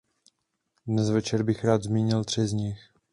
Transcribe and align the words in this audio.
Dnes 0.87 1.09
večer 1.09 1.43
bych 1.43 1.63
rád 1.63 1.83
zmínil 1.83 2.23
tři 2.23 2.47
z 2.47 2.53
nich. 2.53 2.77